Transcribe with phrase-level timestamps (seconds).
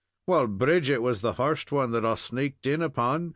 [0.25, 3.29] Wal, Bridget was the first one that I sneaked in upon.